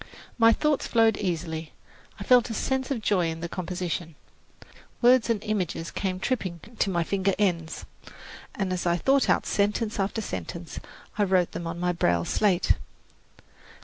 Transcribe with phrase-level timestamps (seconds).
[0.39, 1.73] My thoughts flowed easily;
[2.19, 4.15] I felt a sense of joy in the composition.
[4.99, 7.85] Words and images came tripping to my finger ends,
[8.55, 10.79] and as I thought out sentence after sentence,
[11.19, 12.77] I wrote them on my braille slate.